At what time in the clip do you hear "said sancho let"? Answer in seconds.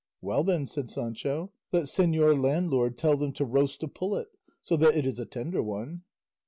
0.65-1.83